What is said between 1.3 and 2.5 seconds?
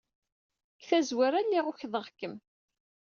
lliɣ ukḍeɣ-kem.